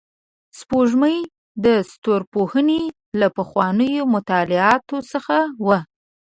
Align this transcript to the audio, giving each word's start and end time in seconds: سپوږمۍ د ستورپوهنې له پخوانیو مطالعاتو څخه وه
سپوږمۍ 0.59 1.17
د 1.65 1.67
ستورپوهنې 1.91 2.81
له 3.19 3.27
پخوانیو 3.37 4.03
مطالعاتو 4.15 4.97
څخه 5.11 5.35
وه 5.67 5.79